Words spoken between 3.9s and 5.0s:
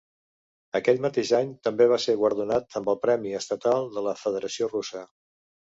de la Federació